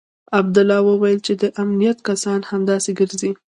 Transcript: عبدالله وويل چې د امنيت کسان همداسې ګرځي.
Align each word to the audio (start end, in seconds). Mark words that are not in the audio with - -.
عبدالله 0.37 0.79
وويل 0.89 1.19
چې 1.27 1.33
د 1.41 1.43
امنيت 1.63 1.97
کسان 2.07 2.39
همداسې 2.51 2.91
ګرځي. 2.99 3.31